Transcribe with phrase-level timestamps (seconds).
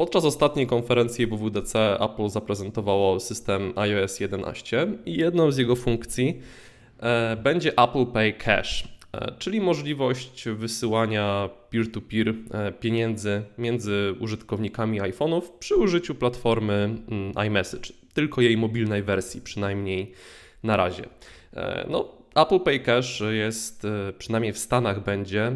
[0.00, 6.40] Podczas ostatniej konferencji WWDC Apple zaprezentowało system iOS 11 i jedną z jego funkcji
[7.00, 15.42] e, będzie Apple Pay Cash, e, czyli możliwość wysyłania peer-to-peer -peer pieniędzy między użytkownikami iPhone'ów
[15.58, 16.74] przy użyciu platformy
[17.08, 20.12] mm, iMessage, tylko jej mobilnej wersji, przynajmniej
[20.62, 21.04] na razie.
[21.88, 23.86] No, Apple Pay Cash jest,
[24.18, 25.52] przynajmniej w Stanach będzie,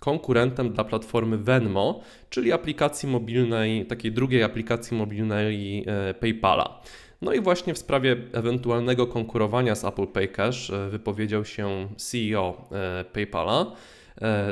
[0.00, 6.82] konkurentem dla platformy Venmo, czyli aplikacji mobilnej, takiej drugiej aplikacji mobilnej e, PayPala.
[7.22, 12.68] No i właśnie w sprawie ewentualnego konkurowania z Apple Pay Cash e, wypowiedział się CEO
[12.72, 13.72] e, PayPala,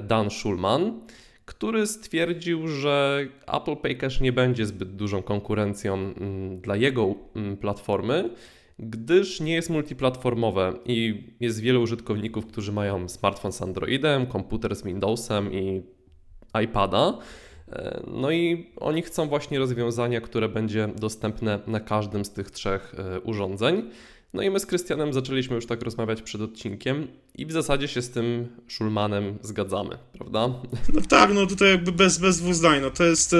[0.03, 1.01] Dan Schulman,
[1.45, 7.57] który stwierdził, że Apple Pay Cash nie będzie zbyt dużą konkurencją mm, dla jego mm,
[7.57, 8.31] platformy,
[8.79, 14.83] gdyż nie jest multiplatformowe i jest wielu użytkowników, którzy mają smartfon z Androidem, komputer z
[14.83, 15.83] Windowsem i
[16.65, 17.19] iPada.
[17.69, 22.95] E, no i oni chcą właśnie rozwiązania, które będzie dostępne na każdym z tych trzech
[22.99, 23.91] e, urządzeń.
[24.35, 28.03] No i my z Krystianem zaczęliśmy już tak rozmawiać przed odcinkiem i w zasadzie się
[28.03, 30.49] z tym Schulmanem zgadzamy, prawda?
[30.95, 32.81] No tak, no tutaj jakby bez, bez dwóch zdań.
[32.83, 33.37] No to jest e,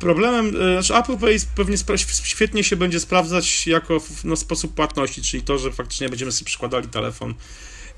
[0.00, 1.76] Problemem, e, znaczy Apple Pay pewnie
[2.22, 6.88] świetnie się będzie sprawdzać jako no, sposób płatności, czyli to, że faktycznie będziemy sobie przykładali
[6.88, 7.34] telefon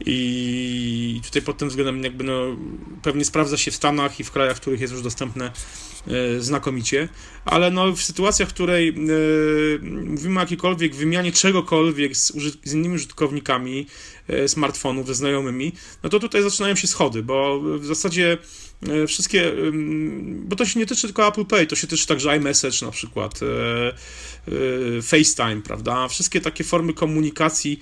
[0.06, 2.56] i tutaj pod tym względem jakby no,
[3.02, 5.52] pewnie sprawdza się w Stanach i w krajach, w których jest już dostępne
[6.06, 7.08] e, znakomicie,
[7.44, 8.92] ale no, w sytuacjach, w której e,
[9.82, 12.32] mówimy o jakiejkolwiek wymianie czegokolwiek z,
[12.64, 13.86] z innymi użytkownikami
[14.28, 18.38] e, smartfonów, ze znajomymi, no to tutaj zaczynają się schody, bo w zasadzie
[19.06, 19.52] wszystkie,
[20.22, 23.40] bo to się nie tyczy tylko Apple Pay, to się tyczy także iMessage na przykład,
[25.02, 26.08] FaceTime, prawda?
[26.08, 27.80] Wszystkie takie formy komunikacji,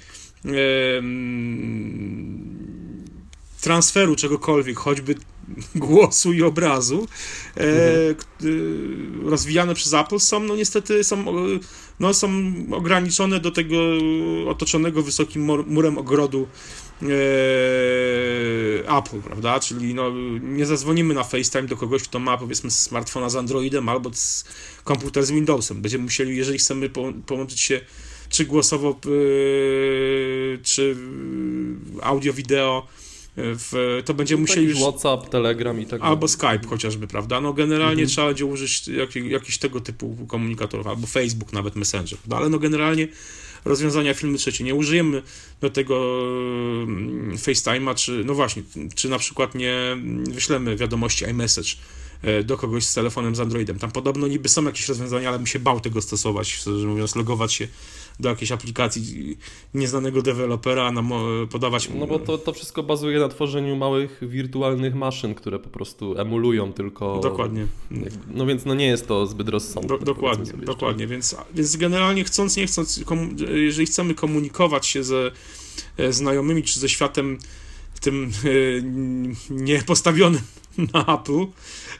[3.60, 5.14] transferu czegokolwiek, choćby
[5.74, 7.08] głosu i obrazu,
[7.56, 8.14] mhm.
[9.24, 11.24] rozwijane przez Apple są, no niestety są,
[12.00, 12.30] no, są
[12.70, 13.76] ograniczone do tego
[14.48, 16.48] otoczonego wysokim murem ogrodu
[17.02, 19.60] Eee, Apple, prawda?
[19.60, 20.10] Czyli no,
[20.42, 24.44] nie zadzwonimy na FaceTime do kogoś, kto ma powiedzmy smartfona z Androidem albo z
[24.84, 25.82] komputer z Windowsem.
[25.82, 26.90] Będziemy musieli, jeżeli chcemy
[27.26, 27.80] połączyć się
[28.30, 30.96] czy głosowo, yy, czy
[32.02, 32.86] audio, wideo,
[33.36, 34.78] w, to będziemy no, musieli już...
[34.78, 37.40] WhatsApp, Telegram i tak Albo Skype chociażby, prawda?
[37.40, 38.08] No generalnie mhm.
[38.08, 38.88] trzeba będzie użyć
[39.28, 42.36] jakichś tego typu komunikatorów, albo Facebook nawet Messenger, prawda?
[42.36, 43.08] Ale no generalnie
[43.64, 44.64] rozwiązania filmy trzecie.
[44.64, 45.22] Nie użyjemy
[45.60, 46.22] do tego
[46.82, 48.62] mm, FaceTime'a, czy no właśnie,
[48.94, 49.96] czy na przykład nie
[50.30, 51.68] wyślemy wiadomości iMessage
[52.22, 53.78] e, do kogoś z telefonem z Androidem.
[53.78, 57.52] Tam podobno niby są jakieś rozwiązania, ale bym się bał tego stosować, szczerze mówiąc, logować
[57.52, 57.68] się
[58.20, 59.38] do jakiejś aplikacji
[59.74, 60.92] nieznanego dewelopera,
[61.50, 61.90] podawać...
[61.94, 66.72] No bo to, to wszystko bazuje na tworzeniu małych wirtualnych maszyn, które po prostu emulują
[66.72, 67.20] tylko...
[67.22, 67.66] Dokładnie.
[68.34, 69.98] No więc no nie jest to zbyt rozsądne.
[69.98, 73.04] Do, dokładnie, dokładnie, więc, więc generalnie chcąc, nie chcąc,
[73.54, 75.30] jeżeli chcemy komunikować się ze
[75.96, 77.38] e, znajomymi czy ze światem
[78.00, 78.48] tym e,
[79.50, 80.40] niepostawionym
[80.94, 81.46] na Apple,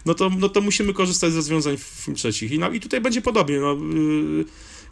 [0.06, 2.52] no to, no to musimy korzystać z rozwiązań film trzecich.
[2.52, 3.60] I, no, i tutaj będzie podobnie.
[3.60, 4.44] No, y,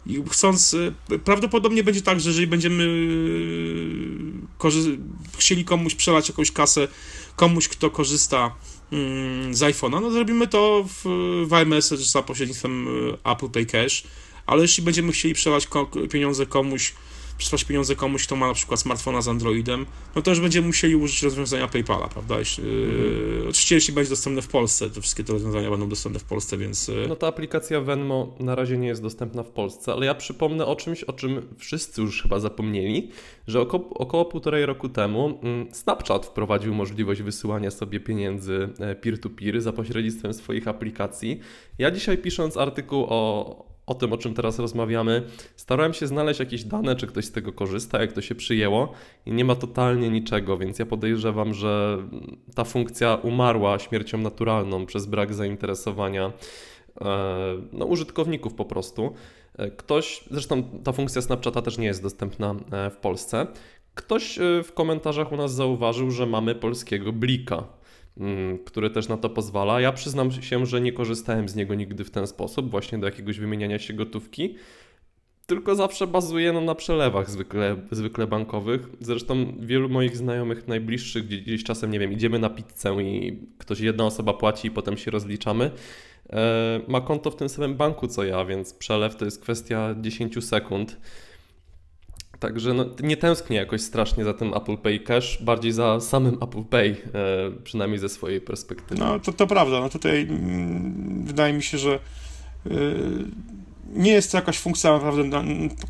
[0.05, 0.93] i chcąc, y,
[1.23, 4.29] prawdopodobnie będzie tak, że jeżeli będziemy y,
[5.37, 6.87] chcieli komuś przelać jakąś kasę,
[7.35, 8.55] komuś, kto korzysta
[8.91, 11.03] mm, z iPhone'a, no zrobimy to w,
[11.47, 14.03] w iMessage za pośrednictwem y, Apple Pay Cash,
[14.45, 15.67] ale jeśli będziemy chcieli przelać
[16.11, 16.93] pieniądze komuś,
[17.39, 19.85] przysłać pieniądze komuś, kto ma na przykład smartfona z Androidem,
[20.15, 22.39] no to już będziemy musieli użyć rozwiązania PayPala, prawda?
[22.39, 23.41] Jeśli, mhm.
[23.41, 26.91] Oczywiście, jeśli będzie dostępne w Polsce, to wszystkie te rozwiązania będą dostępne w Polsce, więc...
[27.07, 30.75] No ta aplikacja Venmo na razie nie jest dostępna w Polsce, ale ja przypomnę o
[30.75, 33.11] czymś, o czym wszyscy już chyba zapomnieli,
[33.47, 39.61] że około, około półtorej roku temu mm, Snapchat wprowadził możliwość wysyłania sobie pieniędzy e, peer-to-peer
[39.61, 41.39] za pośrednictwem swoich aplikacji.
[41.77, 45.23] Ja dzisiaj pisząc artykuł o, o tym, o czym teraz rozmawiamy,
[45.55, 48.93] starałem się znaleźć jakieś dane, czy ktoś z tego korzysta, jak to się przyjęło
[49.25, 51.97] i nie ma totalnie niczego, więc ja podejrzewam, że
[52.55, 56.31] ta funkcja umarła śmiercią naturalną przez brak zainteresowania
[57.01, 57.07] e,
[57.73, 59.13] no, użytkowników po prostu.
[59.57, 63.47] E, ktoś, zresztą ta funkcja Snapchata też nie jest dostępna e, w Polsce.
[63.95, 67.78] Ktoś w komentarzach u nas zauważył, że mamy polskiego blika.
[68.19, 69.81] Mm, który też na to pozwala.
[69.81, 73.39] Ja przyznam się, że nie korzystałem z niego nigdy w ten sposób, właśnie do jakiegoś
[73.39, 74.55] wymieniania się gotówki,
[75.49, 78.87] tylko zawsze bazuję no, na przelewach zwykle, zwykle bankowych.
[78.99, 84.05] Zresztą wielu moich znajomych najbliższych, gdzieś czasem, nie wiem, idziemy na pizzę i ktoś, jedna
[84.05, 85.71] osoba płaci i potem się rozliczamy,
[86.29, 90.45] e, ma konto w tym samym banku co ja, więc przelew to jest kwestia 10
[90.45, 90.97] sekund.
[92.39, 96.63] Także no, nie tęsknię jakoś strasznie za tym Apple Pay Cash, bardziej za samym Apple
[96.63, 96.95] Pay, e,
[97.63, 99.01] przynajmniej ze swojej perspektywy.
[99.01, 101.99] No to, to prawda, no tutaj mm, wydaje mi się, że
[102.65, 102.69] y,
[103.93, 105.43] nie jest to jakaś funkcja naprawdę na-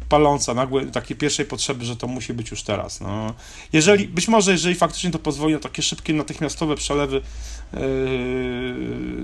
[0.10, 3.02] paląca, nagłe takiej pierwszej potrzeby, że to musi być już teraz.
[3.02, 3.34] No.
[3.74, 7.22] Jeżeli, być może jeżeli faktycznie to pozwoli na takie szybkie, natychmiastowe przelewy y,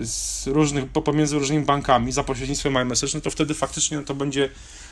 [0.05, 4.49] z różnych, po- pomiędzy różnymi bankami za pośrednictwem iMessage, no to wtedy faktycznie to będzie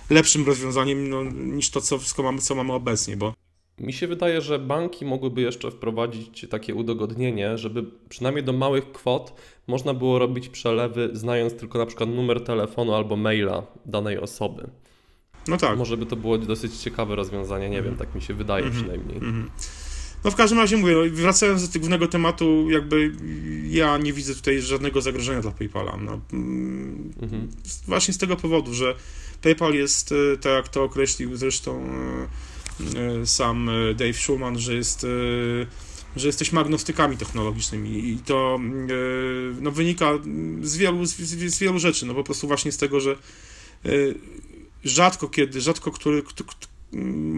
[0.10, 3.34] lepszym rozwiązaniem no, niż to, co, wszystko mamy, co mamy obecnie, bo
[3.80, 9.34] Mi się wydaje, że banki mogłyby jeszcze wprowadzić takie udogodnienie, żeby przynajmniej do małych kwot
[9.68, 14.70] można było robić przelewy, znając tylko na przykład numer telefonu albo maila danej osoby.
[15.48, 15.78] no tak.
[15.78, 18.84] Może by to było dosyć ciekawe rozwiązanie, nie wiem, tak mi się wydaje Mhm.
[18.84, 19.18] przynajmniej.
[19.18, 19.50] Mhm.
[20.24, 23.12] No w każdym razie mówię, no, wracając do tego głównego tematu, jakby
[23.70, 25.98] ja nie widzę tutaj żadnego zagrożenia dla PayPala.
[25.98, 27.48] No, mm, Mhm.
[27.88, 28.96] właśnie z tego powodu, że
[29.42, 32.28] PayPal jest, e, tak jak to określił zresztą e,
[33.26, 35.08] sam e, Dave Schulman, że jest, e,
[36.16, 38.94] że jesteśmy agnostykami technologicznymi i to e,
[39.62, 40.12] no, wynika
[40.62, 43.90] z wielu, z, z wielu rzeczy, no po prostu właśnie z tego, że e,
[44.84, 46.24] rzadko kiedy, rzadko który,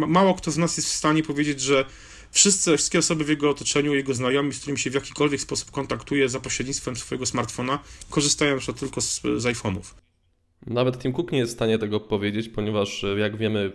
[0.08, 1.86] mało kto z nas jest w stanie powiedzieć, że
[2.32, 6.30] wszyscy, wszystkie osoby w jego otoczeniu, jego znajomi, z którymi się w jakikolwiek sposób kontaktuje
[6.30, 7.80] za pośrednictwem swojego smartfona,
[8.10, 9.94] korzystają na tylko z, z iPhone'ów.
[10.68, 13.72] Nawet Tim Cook nie jest w stanie tego powiedzieć, ponieważ e, jak wiemy,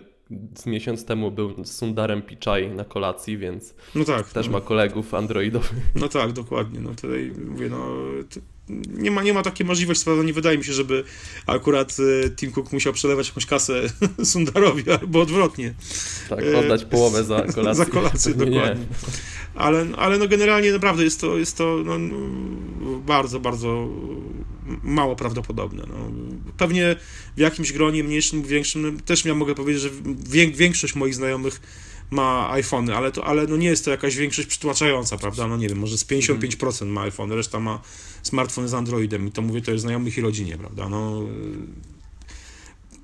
[0.65, 4.29] miesiąc temu był z Sundarem Pichai na kolacji, więc No tak.
[4.29, 5.73] też no, ma kolegów androidowych.
[5.95, 6.79] No tak, dokładnie.
[6.79, 7.85] No tutaj mówię, no
[8.89, 10.23] nie ma, nie ma takiej możliwości, prawda?
[10.23, 11.03] Nie wydaje mi się, żeby
[11.47, 13.73] akurat e, Tim Cook musiał przelewać jakąś kasę
[14.23, 15.73] Sundarowi, albo odwrotnie.
[16.29, 17.75] Tak, E, oddać połowę za kolację.
[17.85, 18.59] Za kolację, Pewnie nie.
[18.59, 18.85] dokładnie.
[19.55, 21.97] Ale, ale no generalnie naprawdę jest to, jest to no,
[23.05, 23.87] bardzo, bardzo
[24.83, 25.83] mało prawdopodobne.
[25.87, 26.11] No.
[26.57, 26.95] Pewnie
[27.35, 29.89] w jakimś gronie mniejszym lub większym też ja mogę powiedzieć, że
[30.29, 31.61] wię, większość moich znajomych
[32.11, 35.47] ma iPhony, ale, to, ale no nie jest to jakaś większość przytłaczająca, prawda?
[35.47, 37.81] No nie wiem, może z 55% ma iPhone, reszta ma
[38.23, 40.89] smartfony z Androidem i to mówię, to jest znajomych i rodzinie, prawda?
[40.89, 41.21] No,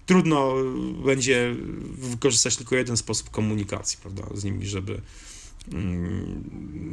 [0.06, 0.54] trudno
[1.06, 1.56] będzie
[1.98, 5.02] wykorzystać tylko jeden sposób komunikacji, prawda, z nimi, żeby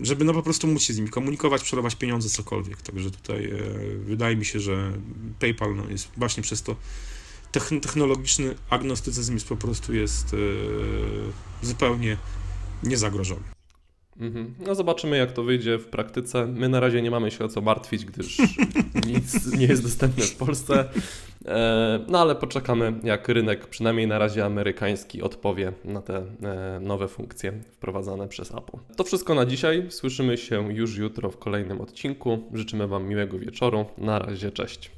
[0.03, 2.83] żeby no po prostu móc się z nimi komunikować, przelewać pieniądze, cokolwiek.
[2.83, 3.59] Także tutaj e,
[3.99, 4.93] wydaje mi się, że
[5.39, 6.77] PayPal no, jest właśnie przez to
[7.53, 12.17] techn- technologiczny agnostycyzm jest po prostu jest e, zupełnie
[12.83, 13.54] niezagrożony.
[14.21, 14.55] Mhm.
[14.67, 16.47] No zobaczymy jak to wyjdzie w praktyce.
[16.47, 18.39] My na razie nie mamy się o co martwić, gdyż
[19.13, 20.89] nic nie jest dostępne w Polsce.
[21.47, 27.09] E, No ale poczekamy jak rynek, przynajmniej na razie amerykański, odpowie na te e, nowe
[27.09, 28.79] funkcje wprowadzane przez Apple.
[28.97, 29.87] To wszystko na dzisiaj.
[29.89, 32.39] Słyszymy się już jutro w kolejnym odcinku.
[32.53, 33.85] Życzymy Wam miłego wieczoru.
[33.99, 34.91] Na razie, cześć.